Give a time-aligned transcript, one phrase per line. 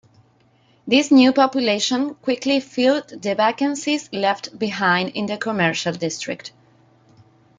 [0.87, 6.53] This new population quickly filled the vacancies left behind in the commercial district.